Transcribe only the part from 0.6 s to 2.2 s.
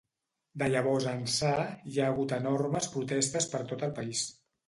De llavors ençà, hi ha